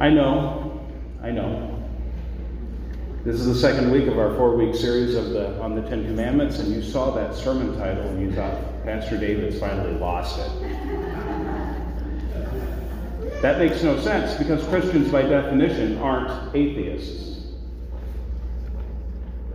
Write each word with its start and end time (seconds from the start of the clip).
I 0.00 0.10
know, 0.10 0.80
I 1.22 1.30
know. 1.30 1.70
This 3.24 3.36
is 3.36 3.46
the 3.46 3.54
second 3.54 3.92
week 3.92 4.08
of 4.08 4.18
our 4.18 4.34
four-week 4.36 4.74
series 4.74 5.14
of 5.14 5.30
the 5.30 5.58
on 5.60 5.76
the 5.76 5.82
Ten 5.82 6.04
Commandments, 6.04 6.58
and 6.58 6.74
you 6.74 6.82
saw 6.82 7.12
that 7.12 7.34
sermon 7.34 7.78
title 7.78 8.02
and 8.02 8.20
you 8.20 8.32
thought 8.32 8.84
Pastor 8.84 9.16
David's 9.16 9.58
finally 9.58 9.94
lost 9.94 10.40
it. 10.40 10.50
That 13.40 13.58
makes 13.58 13.82
no 13.84 14.00
sense 14.00 14.34
because 14.34 14.66
Christians, 14.66 15.12
by 15.12 15.22
definition, 15.22 15.98
aren't 15.98 16.54
atheists. 16.56 17.46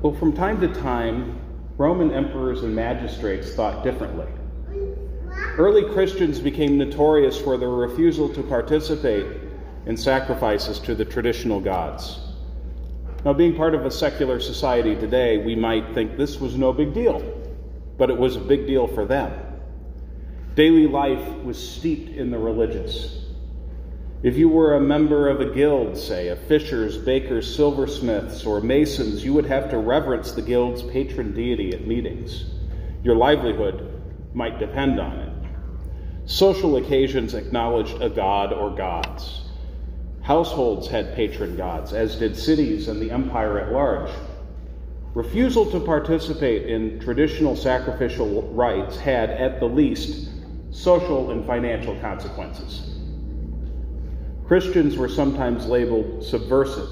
Well, 0.01 0.13
from 0.13 0.31
time 0.31 0.61
to 0.61 0.73
time, 0.81 1.37
Roman 1.77 2.11
emperors 2.11 2.63
and 2.63 2.73
magistrates 2.73 3.53
thought 3.53 3.83
differently. 3.83 4.27
Early 5.57 5.83
Christians 5.93 6.39
became 6.39 6.77
notorious 6.77 7.37
for 7.37 7.57
their 7.57 7.69
refusal 7.69 8.33
to 8.33 8.41
participate 8.41 9.48
in 9.85 9.97
sacrifices 9.97 10.79
to 10.79 10.95
the 10.95 11.05
traditional 11.05 11.59
gods. 11.59 12.19
Now, 13.25 13.33
being 13.33 13.55
part 13.55 13.75
of 13.75 13.85
a 13.85 13.91
secular 13.91 14.39
society 14.39 14.95
today, 14.95 15.37
we 15.37 15.55
might 15.55 15.93
think 15.93 16.15
this 16.15 16.39
was 16.39 16.55
no 16.55 16.71
big 16.71 16.93
deal, 16.93 17.21
but 17.97 18.09
it 18.09 18.17
was 18.17 18.37
a 18.37 18.41
big 18.41 18.65
deal 18.65 18.87
for 18.87 19.05
them. 19.05 19.31
Daily 20.55 20.87
life 20.87 21.25
was 21.43 21.57
steeped 21.57 22.15
in 22.15 22.31
the 22.31 22.37
religious. 22.37 23.25
If 24.23 24.37
you 24.37 24.49
were 24.49 24.75
a 24.75 24.81
member 24.81 25.29
of 25.29 25.39
a 25.39 25.53
guild, 25.53 25.97
say, 25.97 26.27
of 26.27 26.39
fishers, 26.39 26.97
bakers, 26.97 27.55
silversmiths, 27.55 28.45
or 28.45 28.59
masons, 28.59 29.23
you 29.23 29.33
would 29.33 29.45
have 29.45 29.69
to 29.69 29.77
reverence 29.77 30.33
the 30.33 30.41
guild's 30.41 30.83
patron 30.83 31.33
deity 31.33 31.73
at 31.73 31.87
meetings. 31.87 32.45
Your 33.03 33.15
livelihood 33.15 34.01
might 34.33 34.59
depend 34.59 34.99
on 34.99 35.19
it. 35.19 35.29
Social 36.25 36.75
occasions 36.75 37.33
acknowledged 37.33 38.01
a 38.01 38.09
god 38.09 38.53
or 38.53 38.75
gods. 38.75 39.48
Households 40.29 40.87
had 40.87 41.15
patron 41.15 41.57
gods, 41.57 41.91
as 41.91 42.17
did 42.17 42.37
cities 42.37 42.87
and 42.87 43.01
the 43.01 43.09
empire 43.09 43.57
at 43.57 43.71
large. 43.73 44.11
Refusal 45.15 45.65
to 45.71 45.79
participate 45.79 46.67
in 46.67 46.99
traditional 46.99 47.55
sacrificial 47.55 48.43
rites 48.53 48.95
had, 48.95 49.31
at 49.31 49.59
the 49.59 49.65
least, 49.65 50.29
social 50.69 51.31
and 51.31 51.47
financial 51.47 51.99
consequences. 51.99 52.95
Christians 54.45 54.97
were 54.97 55.09
sometimes 55.09 55.65
labeled 55.65 56.23
subversive 56.23 56.91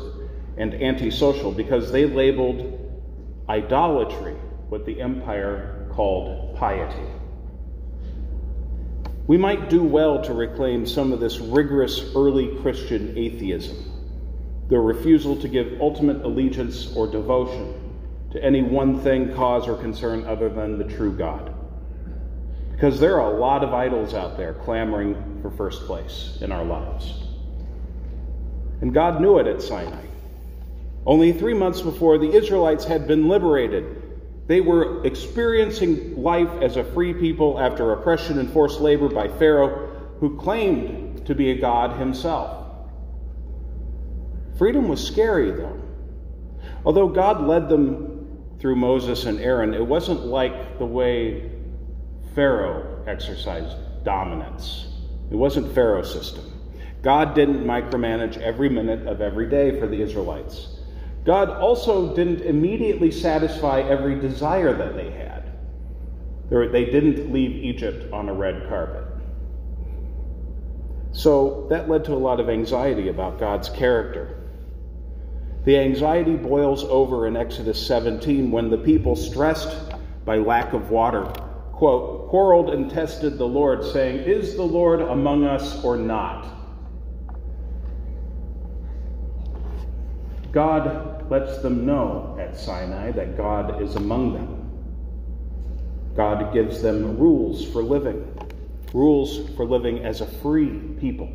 and 0.57 0.73
antisocial 0.73 1.51
because 1.51 1.91
they 1.91 2.07
labeled 2.07 2.91
idolatry 3.47 4.33
what 4.69 4.83
the 4.87 4.99
empire 4.99 5.87
called 5.91 6.55
piety. 6.55 7.07
We 9.27 9.35
might 9.35 9.69
do 9.69 9.83
well 9.83 10.23
to 10.23 10.33
reclaim 10.33 10.85
some 10.85 11.11
of 11.11 11.19
this 11.19 11.37
rigorous 11.39 12.01
early 12.15 12.55
Christian 12.61 13.17
atheism, 13.17 13.75
the 14.69 14.79
refusal 14.79 15.35
to 15.41 15.49
give 15.49 15.81
ultimate 15.81 16.23
allegiance 16.23 16.95
or 16.95 17.11
devotion 17.11 17.73
to 18.31 18.41
any 18.41 18.61
one 18.61 19.01
thing, 19.01 19.33
cause, 19.33 19.67
or 19.67 19.75
concern 19.75 20.25
other 20.25 20.47
than 20.47 20.77
the 20.77 20.85
true 20.85 21.11
God. 21.11 21.53
Because 22.71 23.01
there 23.01 23.19
are 23.19 23.33
a 23.33 23.37
lot 23.37 23.65
of 23.65 23.73
idols 23.73 24.13
out 24.13 24.37
there 24.37 24.53
clamoring 24.53 25.39
for 25.41 25.51
first 25.51 25.85
place 25.85 26.37
in 26.39 26.53
our 26.53 26.63
lives. 26.63 27.21
And 28.79 28.93
God 28.93 29.19
knew 29.19 29.39
it 29.39 29.47
at 29.47 29.61
Sinai. 29.61 30.05
Only 31.05 31.33
three 31.33 31.53
months 31.53 31.81
before 31.81 32.17
the 32.17 32.31
Israelites 32.31 32.85
had 32.85 33.07
been 33.07 33.27
liberated 33.27 34.06
they 34.47 34.61
were 34.61 35.05
experiencing 35.05 36.21
life 36.21 36.49
as 36.61 36.77
a 36.77 36.83
free 36.83 37.13
people 37.13 37.59
after 37.59 37.91
oppression 37.91 38.39
and 38.39 38.49
forced 38.51 38.79
labor 38.79 39.09
by 39.09 39.27
Pharaoh, 39.27 40.15
who 40.19 40.37
claimed 40.37 41.25
to 41.25 41.35
be 41.35 41.51
a 41.51 41.59
god 41.59 41.99
himself. 41.99 42.65
Freedom 44.57 44.87
was 44.87 45.05
scary, 45.05 45.51
though. 45.51 45.79
Although 46.85 47.09
God 47.09 47.45
led 47.45 47.67
them 47.67 48.45
through 48.59 48.77
Moses 48.77 49.25
and 49.25 49.39
Aaron, 49.39 49.73
it 49.73 49.85
wasn't 49.85 50.25
like 50.25 50.79
the 50.79 50.85
way 50.85 51.51
Pharaoh 52.33 53.03
exercised 53.05 53.75
dominance. 54.03 54.87
It 55.29 55.35
wasn't 55.35 55.73
Pharaoh's 55.75 56.11
system. 56.11 56.45
God 57.01 57.35
didn't 57.35 57.63
micromanage 57.65 58.37
every 58.37 58.69
minute 58.69 59.05
of 59.05 59.21
every 59.21 59.49
day 59.49 59.79
for 59.79 59.87
the 59.87 60.01
Israelites. 60.01 60.79
God 61.27 61.49
also 61.49 62.15
didn't 62.15 62.39
immediately 62.39 63.11
satisfy 63.11 63.81
every 63.81 64.17
desire 64.17 64.73
that 64.73 64.95
they 64.95 65.11
had. 65.11 65.51
They 66.49 66.85
didn't 66.85 67.33
leave 67.33 67.51
Egypt 67.51 68.13
on 68.13 68.29
a 68.29 68.33
red 68.33 68.69
carpet. 68.69 69.03
So 71.11 71.67
that 71.69 71.89
led 71.89 72.05
to 72.05 72.13
a 72.13 72.15
lot 72.15 72.39
of 72.39 72.49
anxiety 72.49 73.09
about 73.09 73.39
God's 73.39 73.67
character. 73.67 74.39
The 75.65 75.77
anxiety 75.77 76.37
boils 76.37 76.85
over 76.85 77.27
in 77.27 77.35
Exodus 77.35 77.85
17 77.85 78.49
when 78.49 78.69
the 78.69 78.77
people, 78.77 79.17
stressed 79.17 79.75
by 80.23 80.37
lack 80.37 80.71
of 80.71 80.91
water, 80.91 81.25
quote, 81.73 82.29
quarreled 82.29 82.69
and 82.69 82.89
tested 82.89 83.37
the 83.37 83.47
Lord, 83.47 83.83
saying, 83.83 84.19
Is 84.19 84.55
the 84.55 84.63
Lord 84.63 85.01
among 85.01 85.43
us 85.43 85.83
or 85.83 85.97
not? 85.97 86.47
God 90.53 91.16
lets 91.29 91.59
them 91.59 91.85
know 91.85 92.37
at 92.39 92.57
Sinai 92.57 93.11
that 93.11 93.37
God 93.37 93.81
is 93.81 93.95
among 93.95 94.33
them. 94.33 94.63
God 96.15 96.53
gives 96.53 96.81
them 96.81 97.17
rules 97.17 97.63
for 97.71 97.83
living, 97.83 98.25
rules 98.93 99.49
for 99.55 99.65
living 99.65 100.03
as 100.03 100.21
a 100.21 100.25
free 100.25 100.79
people. 100.99 101.29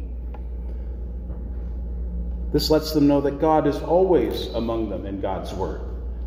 This 2.53 2.71
lets 2.71 2.93
them 2.93 3.07
know 3.07 3.21
that 3.21 3.41
God 3.41 3.67
is 3.67 3.77
always 3.77 4.47
among 4.49 4.91
them 4.91 5.07
in 5.07 5.21
God's 5.21 5.53
Word. 5.53 5.81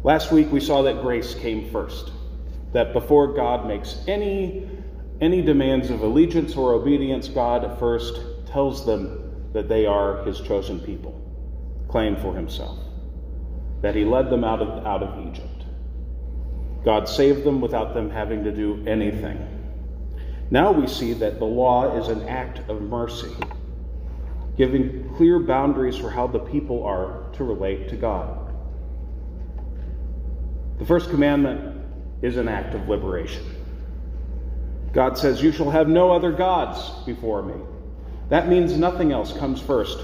Last 0.04 0.32
week 0.32 0.52
we 0.52 0.60
saw 0.60 0.82
that 0.84 1.02
grace 1.02 1.36
came 1.36 1.70
first, 1.72 2.12
that 2.72 2.94
before 2.94 3.34
God 3.34 3.68
makes 3.68 4.04
any, 4.08 4.70
any 5.22 5.42
demands 5.42 5.90
of 5.90 6.02
allegiance 6.02 6.56
or 6.56 6.74
obedience, 6.74 7.28
God 7.28 7.78
first 7.80 8.20
tells 8.48 8.86
them 8.86 9.50
that 9.54 9.68
they 9.68 9.86
are 9.86 10.24
His 10.24 10.42
chosen 10.42 10.80
people 10.80 11.22
claim 11.88 12.16
for 12.18 12.36
himself 12.36 12.85
that 13.82 13.96
he 13.96 14.06
led 14.06 14.30
them 14.30 14.44
out 14.44 14.62
of, 14.62 14.86
out 14.86 15.04
of 15.04 15.28
Egypt. 15.28 15.66
God 16.84 17.10
saved 17.10 17.44
them 17.44 17.62
without 17.62 17.94
them 17.94 18.10
having 18.10 18.44
to 18.44 18.52
do 18.52 18.84
anything. 18.88 19.38
Now 20.52 20.72
we 20.72 20.88
see 20.88 21.14
that 21.14 21.40
the 21.40 21.46
law 21.46 21.98
is 21.98 22.08
an 22.08 22.28
act 22.28 22.60
of 22.70 22.82
mercy, 22.82 23.36
giving 24.56 25.14
clear 25.16 25.40
boundaries 25.40 25.98
for 25.98 26.10
how 26.10 26.28
the 26.28 26.40
people 26.40 26.84
are 26.84 27.24
to 27.34 27.44
relate 27.44 27.90
to 27.90 27.96
God. 27.96 28.54
The 30.78 30.86
first 30.86 31.10
commandment 31.10 31.82
is 32.22 32.38
an 32.38 32.48
act 32.48 32.76
of 32.76 32.88
liberation. 32.88 33.44
God 34.94 35.18
says, 35.18 35.42
You 35.42 35.52
shall 35.52 35.72
have 35.72 35.88
no 35.88 36.12
other 36.12 36.32
gods 36.32 37.04
before 37.06 37.42
me. 37.42 37.56
That 38.30 38.48
means 38.48 38.78
nothing 38.78 39.12
else 39.12 39.36
comes 39.38 39.62
first 39.62 40.00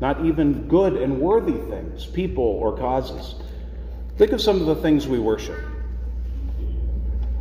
not 0.00 0.24
even 0.24 0.66
good 0.66 0.94
and 0.94 1.20
worthy 1.20 1.58
things, 1.70 2.06
people 2.06 2.44
or 2.44 2.76
causes. 2.76 3.34
Think 4.16 4.32
of 4.32 4.40
some 4.40 4.60
of 4.60 4.66
the 4.66 4.76
things 4.76 5.06
we 5.06 5.18
worship. 5.18 5.58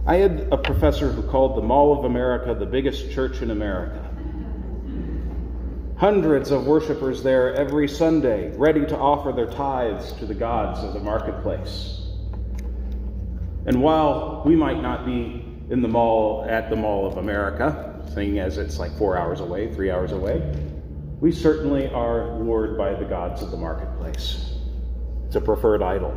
I 0.05 0.15
had 0.15 0.47
a 0.51 0.57
professor 0.57 1.11
who 1.11 1.21
called 1.23 1.57
the 1.57 1.61
Mall 1.61 1.97
of 1.97 2.05
America 2.05 2.53
the 2.53 2.65
biggest 2.65 3.11
church 3.11 3.41
in 3.41 3.51
America. 3.51 4.05
Hundreds 5.97 6.51
of 6.51 6.65
worshipers 6.65 7.21
there 7.21 7.53
every 7.55 7.87
Sunday, 7.87 8.55
ready 8.57 8.85
to 8.85 8.97
offer 8.97 9.31
their 9.31 9.51
tithes 9.51 10.13
to 10.13 10.25
the 10.25 10.33
gods 10.33 10.79
of 10.83 10.93
the 10.93 10.99
marketplace. 10.99 12.07
And 13.65 13.83
while 13.83 14.41
we 14.45 14.55
might 14.55 14.81
not 14.81 15.05
be 15.05 15.45
in 15.69 15.81
the 15.81 15.87
mall 15.87 16.45
at 16.49 16.69
the 16.69 16.75
Mall 16.75 17.05
of 17.05 17.17
America, 17.17 18.01
seeing 18.15 18.39
as 18.39 18.57
it's 18.57 18.79
like 18.79 18.97
four 18.97 19.17
hours 19.17 19.41
away, 19.41 19.71
three 19.73 19.91
hours 19.91 20.11
away, 20.11 20.41
we 21.19 21.31
certainly 21.31 21.87
are 21.89 22.37
lured 22.37 22.77
by 22.77 22.93
the 22.93 23.05
gods 23.05 23.41
of 23.41 23.51
the 23.51 23.57
marketplace. 23.57 24.53
It's 25.27 25.35
a 25.35 25.41
preferred 25.41 25.81
idol. 25.81 26.13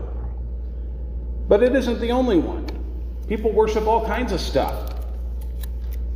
But 1.49 1.63
it 1.63 1.75
isn't 1.75 2.01
the 2.01 2.13
only 2.13 2.39
one. 2.39 2.67
People 3.27 3.53
worship 3.53 3.87
all 3.87 4.07
kinds 4.07 4.33
of 4.33 4.41
stuff. 4.41 4.95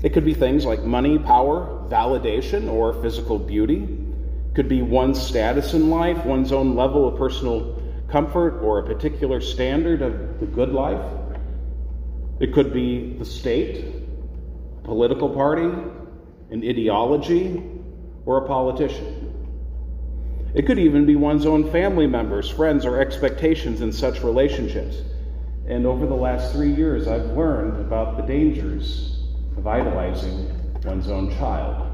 It 0.03 0.13
could 0.13 0.25
be 0.25 0.35
things 0.35 0.65
like 0.65 0.83
money, 0.85 1.19
power, 1.19 1.85
validation, 1.89 2.71
or 2.71 2.93
physical 3.03 3.39
beauty. 3.39 3.83
It 3.83 4.55
could 4.55 4.69
be 4.69 4.83
one's 4.83 5.21
status 5.21 5.75
in 5.75 5.91
life, 5.91 6.25
one's 6.25 6.53
own 6.53 6.77
level 6.77 7.09
of 7.09 7.19
personal 7.19 7.83
comfort, 8.09 8.61
or 8.61 8.79
a 8.79 8.87
particular 8.87 9.41
standard 9.41 10.01
of 10.01 10.39
the 10.39 10.47
good 10.47 10.73
life. 10.73 11.05
It 12.39 12.53
could 12.53 12.73
be 12.73 13.15
the 13.15 13.25
state, 13.25 13.85
a 14.79 14.85
political 14.85 15.31
party, 15.31 15.65
an 16.51 16.63
ideology, 16.63 17.76
or 18.27 18.39
a 18.39 18.47
politician. 18.47 19.33
It 20.55 20.67
could 20.67 20.79
even 20.79 21.07
be 21.07 21.17
one's 21.17 21.47
own 21.47 21.71
family 21.71 22.07
members, 22.07 22.51
friends, 22.51 22.85
or 22.85 23.01
expectations 23.01 23.81
in 23.81 23.93
such 23.93 24.23
relationships. 24.23 25.03
And 25.69 25.87
over 25.87 26.07
the 26.07 26.15
last 26.15 26.53
three 26.53 26.73
years, 26.73 27.09
I've 27.09 27.27
learned 27.37 27.81
about 27.81 28.17
the 28.17 28.23
dangers 28.23 29.23
of 29.57 29.67
idolizing 29.67 30.51
one's 30.85 31.09
own 31.09 31.31
child. 31.37 31.93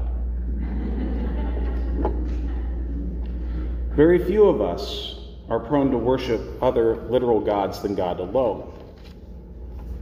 Very 3.95 4.23
few 4.23 4.45
of 4.45 4.61
us 4.61 5.19
are 5.49 5.59
prone 5.59 5.91
to 5.91 5.97
worship 5.97 6.41
other 6.61 6.95
literal 7.09 7.39
gods 7.39 7.81
than 7.81 7.95
God 7.95 8.19
alone. 8.19 8.71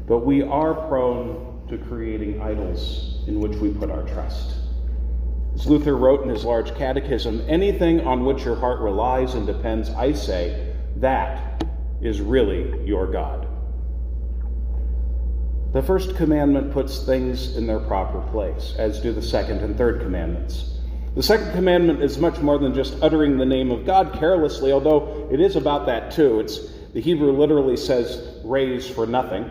But 0.07 0.19
we 0.19 0.43
are 0.43 0.73
prone 0.73 1.67
to 1.69 1.77
creating 1.77 2.41
idols 2.41 3.23
in 3.27 3.39
which 3.39 3.57
we 3.57 3.73
put 3.73 3.89
our 3.89 4.03
trust. 4.03 4.60
As 5.53 5.67
Luther 5.67 5.95
wrote 5.95 6.23
in 6.23 6.29
his 6.29 6.45
large 6.45 6.73
catechism, 6.75 7.43
anything 7.47 8.01
on 8.01 8.25
which 8.25 8.45
your 8.45 8.55
heart 8.55 8.79
relies 8.79 9.33
and 9.33 9.45
depends, 9.45 9.89
I 9.89 10.13
say, 10.13 10.73
that 10.97 11.65
is 12.01 12.21
really 12.21 12.85
your 12.85 13.07
God. 13.07 13.47
The 15.73 15.81
first 15.81 16.15
commandment 16.15 16.73
puts 16.73 17.05
things 17.05 17.55
in 17.55 17.65
their 17.65 17.79
proper 17.79 18.21
place, 18.31 18.75
as 18.77 18.99
do 18.99 19.13
the 19.13 19.21
second 19.21 19.59
and 19.59 19.77
third 19.77 20.01
commandments. 20.01 20.77
The 21.15 21.23
second 21.23 21.51
commandment 21.51 22.01
is 22.01 22.17
much 22.17 22.39
more 22.39 22.57
than 22.57 22.73
just 22.73 23.01
uttering 23.01 23.37
the 23.37 23.45
name 23.45 23.71
of 23.71 23.85
God 23.85 24.13
carelessly, 24.13 24.71
although 24.71 25.27
it 25.31 25.39
is 25.39 25.55
about 25.55 25.85
that 25.85 26.11
too. 26.11 26.39
It's 26.39 26.71
the 26.93 27.01
Hebrew 27.01 27.31
literally 27.31 27.77
says 27.77 28.39
raise 28.43 28.89
for 28.89 29.05
nothing. 29.05 29.49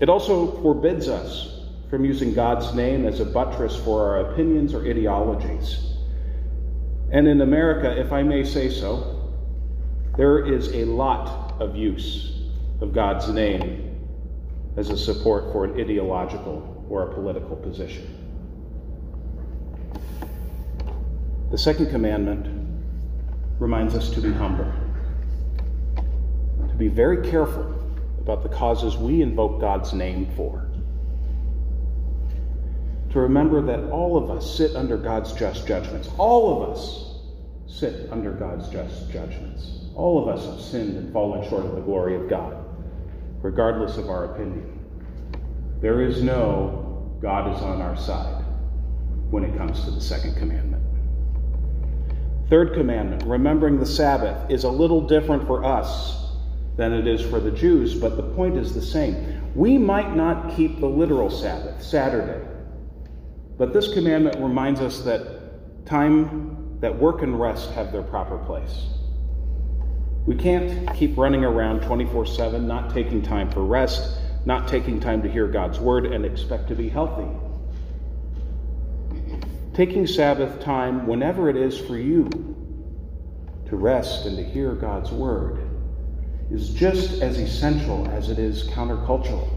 It 0.00 0.08
also 0.08 0.60
forbids 0.62 1.08
us 1.08 1.57
from 1.90 2.04
using 2.04 2.34
God's 2.34 2.74
name 2.74 3.06
as 3.06 3.20
a 3.20 3.24
buttress 3.24 3.74
for 3.76 4.02
our 4.02 4.32
opinions 4.32 4.74
or 4.74 4.86
ideologies. 4.86 5.94
And 7.10 7.26
in 7.26 7.40
America, 7.40 7.98
if 7.98 8.12
I 8.12 8.22
may 8.22 8.44
say 8.44 8.68
so, 8.68 9.32
there 10.16 10.44
is 10.44 10.68
a 10.74 10.84
lot 10.84 11.54
of 11.60 11.76
use 11.76 12.42
of 12.80 12.92
God's 12.92 13.28
name 13.28 13.84
as 14.76 14.90
a 14.90 14.96
support 14.96 15.50
for 15.52 15.64
an 15.64 15.80
ideological 15.80 16.86
or 16.90 17.10
a 17.10 17.14
political 17.14 17.56
position. 17.56 18.14
The 21.50 21.58
second 21.58 21.88
commandment 21.88 22.46
reminds 23.58 23.94
us 23.94 24.10
to 24.10 24.20
be 24.20 24.30
humble, 24.30 24.70
to 26.68 26.74
be 26.74 26.88
very 26.88 27.28
careful 27.30 27.74
about 28.20 28.42
the 28.42 28.50
causes 28.50 28.98
we 28.98 29.22
invoke 29.22 29.58
God's 29.58 29.94
name 29.94 30.30
for 30.36 30.68
remember 33.18 33.62
that 33.62 33.90
all 33.90 34.16
of 34.16 34.30
us 34.30 34.56
sit 34.56 34.74
under 34.76 34.96
God's 34.96 35.32
just 35.32 35.66
judgments. 35.66 36.08
All 36.18 36.62
of 36.62 36.70
us 36.70 37.08
sit 37.66 38.10
under 38.10 38.32
God's 38.32 38.68
just 38.68 39.10
judgments. 39.10 39.90
All 39.94 40.22
of 40.22 40.28
us 40.28 40.46
have 40.46 40.60
sinned 40.60 40.96
and 40.96 41.12
fallen 41.12 41.48
short 41.48 41.64
of 41.64 41.74
the 41.74 41.80
glory 41.80 42.16
of 42.16 42.28
God, 42.28 42.56
regardless 43.42 43.96
of 43.96 44.08
our 44.08 44.32
opinion. 44.34 44.78
There 45.80 46.02
is 46.02 46.22
no 46.22 47.18
God 47.20 47.54
is 47.54 47.62
on 47.62 47.80
our 47.80 47.96
side 47.96 48.44
when 49.30 49.44
it 49.44 49.56
comes 49.56 49.84
to 49.84 49.90
the 49.90 50.00
second 50.00 50.36
commandment. 50.36 50.82
Third 52.48 52.72
commandment, 52.74 53.24
remembering 53.24 53.78
the 53.78 53.86
Sabbath, 53.86 54.50
is 54.50 54.64
a 54.64 54.70
little 54.70 55.06
different 55.06 55.46
for 55.46 55.64
us 55.64 56.32
than 56.76 56.92
it 56.92 57.06
is 57.06 57.20
for 57.20 57.40
the 57.40 57.50
Jews, 57.50 57.94
but 57.94 58.16
the 58.16 58.22
point 58.22 58.56
is 58.56 58.72
the 58.72 58.80
same. 58.80 59.52
We 59.54 59.76
might 59.76 60.16
not 60.16 60.56
keep 60.56 60.80
the 60.80 60.86
literal 60.86 61.28
Sabbath, 61.28 61.82
Saturday, 61.82 62.46
but 63.58 63.72
this 63.72 63.92
commandment 63.92 64.38
reminds 64.38 64.80
us 64.80 65.00
that 65.02 65.84
time, 65.84 66.78
that 66.80 66.96
work 66.96 67.22
and 67.22 67.38
rest 67.38 67.72
have 67.72 67.90
their 67.90 68.02
proper 68.02 68.38
place. 68.38 68.86
We 70.26 70.36
can't 70.36 70.94
keep 70.94 71.18
running 71.18 71.44
around 71.44 71.80
24 71.82 72.26
7, 72.26 72.66
not 72.66 72.94
taking 72.94 73.20
time 73.20 73.50
for 73.50 73.64
rest, 73.64 74.20
not 74.44 74.68
taking 74.68 75.00
time 75.00 75.22
to 75.22 75.28
hear 75.28 75.48
God's 75.48 75.80
word, 75.80 76.06
and 76.06 76.24
expect 76.24 76.68
to 76.68 76.76
be 76.76 76.88
healthy. 76.88 77.26
Taking 79.74 80.06
Sabbath 80.06 80.60
time, 80.60 81.06
whenever 81.06 81.48
it 81.48 81.56
is 81.56 81.78
for 81.78 81.96
you, 81.96 82.28
to 83.66 83.76
rest 83.76 84.26
and 84.26 84.36
to 84.36 84.44
hear 84.44 84.72
God's 84.72 85.10
word 85.10 85.60
is 86.50 86.70
just 86.70 87.20
as 87.22 87.38
essential 87.38 88.08
as 88.08 88.30
it 88.30 88.38
is 88.38 88.68
countercultural. 88.68 89.48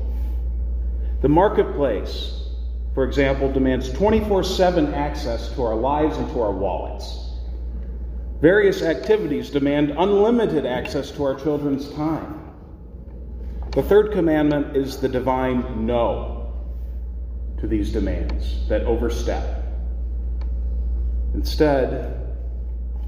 The 1.22 1.30
marketplace 1.30 2.41
for 2.94 3.06
example, 3.06 3.52
demands 3.52 3.90
24 3.94 4.44
7 4.44 4.94
access 4.94 5.54
to 5.54 5.64
our 5.64 5.76
lives 5.76 6.18
and 6.18 6.30
to 6.32 6.42
our 6.42 6.52
wallets. 6.52 7.30
Various 8.42 8.82
activities 8.82 9.50
demand 9.50 9.92
unlimited 9.92 10.66
access 10.66 11.12
to 11.12 11.24
our 11.24 11.36
children's 11.36 11.90
time. 11.94 12.40
The 13.72 13.84
third 13.84 14.12
commandment 14.12 14.76
is 14.76 14.98
the 14.98 15.08
divine 15.08 15.86
no 15.86 16.54
to 17.60 17.68
these 17.68 17.92
demands 17.92 18.68
that 18.68 18.82
overstep. 18.82 19.64
Instead, 21.34 22.36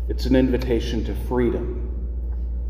it's 0.07 0.25
an 0.25 0.35
invitation 0.35 1.03
to 1.05 1.15
freedom, 1.27 1.89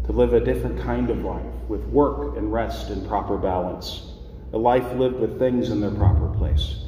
to 0.06 0.12
live 0.12 0.34
a 0.34 0.40
different 0.40 0.82
kind 0.82 1.10
of 1.12 1.24
life 1.24 1.44
with 1.68 1.84
work 1.86 2.38
and 2.38 2.52
rest 2.52 2.90
in 2.90 3.06
proper 3.08 3.38
balance, 3.38 4.14
a 4.54 4.58
life 4.58 4.92
lived 4.94 5.20
with 5.20 5.38
things 5.38 5.70
in 5.70 5.82
their 5.82 5.92
proper 5.92 6.30
place. 6.30 6.86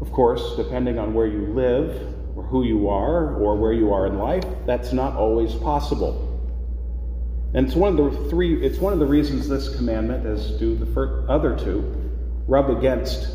Of 0.00 0.12
course, 0.12 0.56
depending 0.56 0.98
on 0.98 1.14
where 1.14 1.26
you 1.26 1.52
live, 1.52 2.16
or 2.36 2.42
who 2.44 2.64
you 2.64 2.88
are, 2.88 3.34
or 3.34 3.56
where 3.56 3.72
you 3.72 3.92
are 3.92 4.06
in 4.06 4.18
life, 4.18 4.44
that's 4.66 4.92
not 4.92 5.16
always 5.16 5.54
possible. 5.54 6.26
And 7.52 7.66
it's 7.66 7.76
one 7.76 7.98
of 7.98 8.14
the 8.14 8.30
three 8.30 8.64
it's 8.64 8.78
one 8.78 8.92
of 8.92 8.98
the 8.98 9.06
reasons 9.06 9.48
this 9.48 9.74
commandment, 9.76 10.24
as 10.24 10.52
do 10.52 10.76
the 10.76 11.26
other 11.28 11.58
two, 11.58 12.10
rub 12.46 12.70
against 12.70 13.28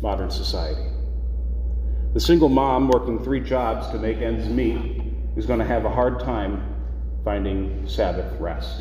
modern 0.00 0.30
society. 0.30 0.88
The 2.14 2.20
single 2.20 2.48
mom 2.48 2.88
working 2.88 3.22
three 3.22 3.40
jobs 3.40 3.90
to 3.90 3.98
make 3.98 4.18
ends 4.18 4.48
meet 4.48 5.02
is 5.36 5.44
going 5.44 5.58
to 5.58 5.64
have 5.64 5.84
a 5.84 5.90
hard 5.90 6.20
time 6.20 6.76
finding 7.24 7.86
Sabbath 7.86 8.40
rest. 8.40 8.80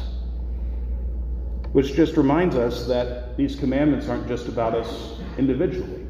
Which 1.74 1.94
just 1.94 2.16
reminds 2.16 2.56
us 2.56 2.88
that 2.88 3.36
these 3.36 3.56
commandments 3.56 4.08
aren't 4.08 4.28
just 4.28 4.48
about 4.48 4.74
us 4.74 5.20
individually. 5.38 6.06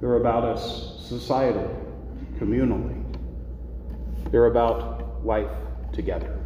They're 0.00 0.16
about 0.16 0.44
us 0.44 1.08
societally, 1.10 1.74
communally. 2.38 3.02
They're 4.30 4.46
about 4.46 5.24
life 5.24 5.50
together. 5.92 6.38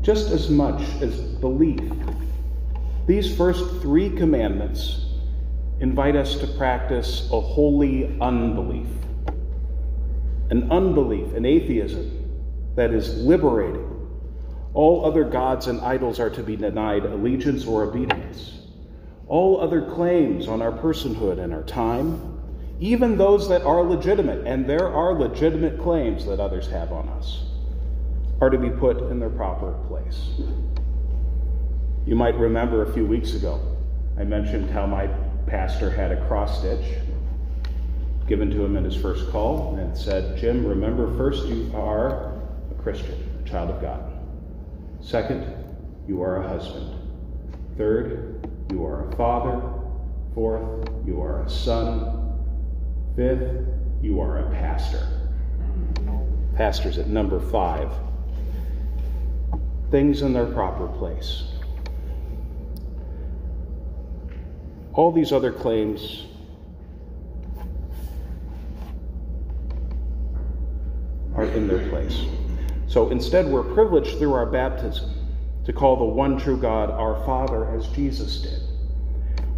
Just 0.00 0.30
as 0.30 0.48
much 0.48 0.80
as 1.02 1.14
belief, 1.20 1.80
these 3.06 3.36
first 3.36 3.82
three 3.82 4.08
commandments 4.08 5.06
invite 5.80 6.16
us 6.16 6.36
to 6.38 6.46
practice 6.46 7.28
a 7.30 7.40
holy 7.40 8.18
unbelief. 8.20 8.88
An 10.50 10.70
unbelief, 10.72 11.34
an 11.34 11.44
atheism 11.44 12.72
that 12.74 12.92
is 12.92 13.18
liberating. 13.18 13.88
All 14.72 15.04
other 15.04 15.24
gods 15.24 15.66
and 15.66 15.80
idols 15.82 16.18
are 16.18 16.30
to 16.30 16.42
be 16.42 16.56
denied 16.56 17.04
allegiance 17.04 17.66
or 17.66 17.84
obedience 17.84 18.61
all 19.32 19.62
other 19.62 19.80
claims 19.80 20.46
on 20.46 20.60
our 20.60 20.70
personhood 20.70 21.42
and 21.42 21.54
our 21.54 21.62
time, 21.62 22.38
even 22.80 23.16
those 23.16 23.48
that 23.48 23.62
are 23.62 23.82
legitimate, 23.82 24.46
and 24.46 24.68
there 24.68 24.86
are 24.86 25.14
legitimate 25.14 25.80
claims 25.80 26.26
that 26.26 26.38
others 26.38 26.68
have 26.68 26.92
on 26.92 27.08
us, 27.08 27.44
are 28.42 28.50
to 28.50 28.58
be 28.58 28.68
put 28.68 29.10
in 29.10 29.18
their 29.18 29.30
proper 29.30 29.72
place. 29.88 30.32
You 32.04 32.14
might 32.14 32.34
remember 32.34 32.82
a 32.82 32.92
few 32.92 33.06
weeks 33.06 33.32
ago, 33.32 33.58
I 34.18 34.24
mentioned 34.24 34.68
how 34.68 34.84
my 34.84 35.06
pastor 35.46 35.88
had 35.88 36.12
a 36.12 36.26
cross 36.26 36.58
stitch 36.58 36.84
given 38.28 38.50
to 38.50 38.62
him 38.62 38.76
in 38.76 38.84
his 38.84 38.96
first 38.96 39.30
call, 39.30 39.76
and 39.76 39.96
said, 39.96 40.36
Jim, 40.36 40.66
remember 40.66 41.16
first 41.16 41.46
you 41.46 41.72
are 41.74 42.38
a 42.70 42.82
Christian, 42.82 43.16
a 43.42 43.48
child 43.48 43.70
of 43.70 43.80
God. 43.80 44.12
Second, 45.00 45.50
you 46.06 46.22
are 46.22 46.44
a 46.44 46.46
husband. 46.46 46.98
Third, 47.78 48.41
you 48.70 48.84
are 48.84 49.08
a 49.08 49.16
father. 49.16 49.60
Fourth, 50.34 50.88
you 51.06 51.20
are 51.20 51.42
a 51.42 51.50
son. 51.50 52.38
Fifth, 53.16 53.66
you 54.00 54.20
are 54.20 54.38
a 54.38 54.50
pastor. 54.50 55.06
Pastor's 56.56 56.98
at 56.98 57.08
number 57.08 57.38
five. 57.38 57.92
Things 59.90 60.22
in 60.22 60.32
their 60.32 60.46
proper 60.46 60.86
place. 60.86 61.44
All 64.94 65.12
these 65.12 65.32
other 65.32 65.52
claims 65.52 66.26
are 71.34 71.44
in 71.44 71.66
their 71.66 71.88
place. 71.88 72.24
So 72.86 73.10
instead, 73.10 73.46
we're 73.46 73.62
privileged 73.62 74.18
through 74.18 74.34
our 74.34 74.46
baptism 74.46 75.21
to 75.64 75.72
call 75.72 75.96
the 75.96 76.04
one 76.04 76.38
true 76.38 76.56
God 76.56 76.90
our 76.90 77.24
Father 77.24 77.76
as 77.76 77.86
Jesus 77.88 78.40
did. 78.40 78.60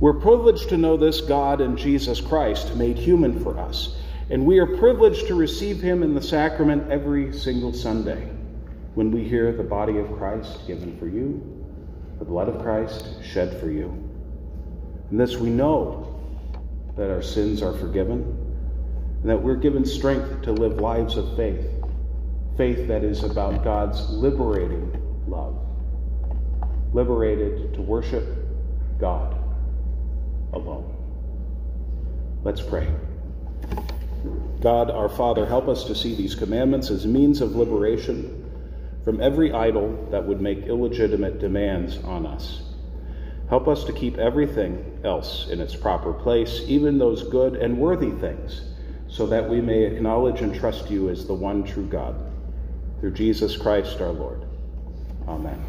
We're 0.00 0.20
privileged 0.20 0.68
to 0.70 0.76
know 0.76 0.96
this 0.96 1.20
God 1.20 1.60
and 1.60 1.78
Jesus 1.78 2.20
Christ 2.20 2.74
made 2.76 2.98
human 2.98 3.42
for 3.42 3.58
us, 3.58 3.96
and 4.28 4.44
we 4.44 4.58
are 4.58 4.76
privileged 4.78 5.28
to 5.28 5.34
receive 5.34 5.80
him 5.80 6.02
in 6.02 6.14
the 6.14 6.22
sacrament 6.22 6.90
every 6.90 7.32
single 7.32 7.72
Sunday 7.72 8.28
when 8.94 9.10
we 9.10 9.24
hear 9.24 9.52
the 9.52 9.62
body 9.62 9.98
of 9.98 10.12
Christ 10.16 10.66
given 10.66 10.96
for 10.98 11.08
you, 11.08 11.64
the 12.18 12.24
blood 12.24 12.48
of 12.48 12.62
Christ 12.62 13.22
shed 13.22 13.58
for 13.60 13.70
you. 13.70 13.86
In 15.10 15.16
this 15.16 15.36
we 15.36 15.50
know 15.50 16.20
that 16.96 17.10
our 17.10 17.22
sins 17.22 17.62
are 17.62 17.72
forgiven, 17.72 18.22
and 19.20 19.30
that 19.30 19.42
we're 19.42 19.56
given 19.56 19.84
strength 19.84 20.42
to 20.42 20.52
live 20.52 20.80
lives 20.80 21.16
of 21.16 21.36
faith, 21.36 21.66
faith 22.56 22.86
that 22.88 23.02
is 23.02 23.24
about 23.24 23.64
God's 23.64 24.10
liberating 24.10 25.00
love, 25.26 25.56
liberated 26.94 27.74
to 27.74 27.82
worship 27.82 28.24
God 28.98 29.36
alone. 30.52 30.94
Let's 32.44 32.62
pray. 32.62 32.88
God, 34.60 34.90
our 34.90 35.08
Father, 35.08 35.44
help 35.44 35.68
us 35.68 35.84
to 35.84 35.94
see 35.94 36.14
these 36.14 36.34
commandments 36.34 36.90
as 36.90 37.06
means 37.06 37.40
of 37.40 37.56
liberation 37.56 38.40
from 39.04 39.20
every 39.20 39.52
idol 39.52 40.08
that 40.10 40.24
would 40.24 40.40
make 40.40 40.60
illegitimate 40.60 41.38
demands 41.38 41.98
on 42.04 42.24
us. 42.24 42.62
Help 43.50 43.68
us 43.68 43.84
to 43.84 43.92
keep 43.92 44.16
everything 44.16 45.00
else 45.04 45.48
in 45.50 45.60
its 45.60 45.76
proper 45.76 46.14
place, 46.14 46.62
even 46.66 46.96
those 46.96 47.24
good 47.24 47.56
and 47.56 47.76
worthy 47.76 48.10
things, 48.12 48.62
so 49.08 49.26
that 49.26 49.46
we 49.48 49.60
may 49.60 49.84
acknowledge 49.84 50.40
and 50.40 50.54
trust 50.54 50.90
you 50.90 51.10
as 51.10 51.26
the 51.26 51.34
one 51.34 51.62
true 51.64 51.86
God. 51.86 52.14
Through 53.00 53.12
Jesus 53.12 53.56
Christ 53.56 54.00
our 54.00 54.12
Lord. 54.12 54.46
Amen. 55.28 55.62